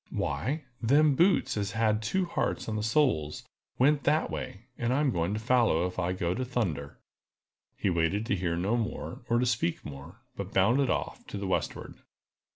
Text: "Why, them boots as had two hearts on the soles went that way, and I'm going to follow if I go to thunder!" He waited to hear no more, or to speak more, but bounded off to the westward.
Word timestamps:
"Why, 0.09 0.63
them 0.81 1.13
boots 1.13 1.55
as 1.57 1.73
had 1.73 2.01
two 2.01 2.25
hearts 2.25 2.67
on 2.67 2.75
the 2.75 2.81
soles 2.81 3.45
went 3.77 4.03
that 4.05 4.31
way, 4.31 4.65
and 4.75 4.91
I'm 4.91 5.11
going 5.11 5.35
to 5.35 5.39
follow 5.39 5.85
if 5.85 5.99
I 5.99 6.11
go 6.11 6.33
to 6.33 6.43
thunder!" 6.43 6.97
He 7.75 7.91
waited 7.91 8.25
to 8.25 8.35
hear 8.35 8.55
no 8.57 8.75
more, 8.75 9.21
or 9.29 9.37
to 9.37 9.45
speak 9.45 9.85
more, 9.85 10.23
but 10.35 10.55
bounded 10.55 10.89
off 10.89 11.27
to 11.27 11.37
the 11.37 11.45
westward. 11.45 11.97